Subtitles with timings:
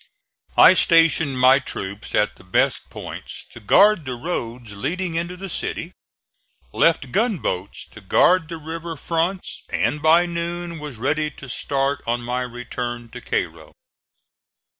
[0.57, 5.47] I stationed my troops at the best points to guard the roads leading into the
[5.47, 5.91] city,
[6.73, 12.21] left gunboats to guard the river fronts and by noon was ready to start on
[12.23, 13.73] my return to Cairo.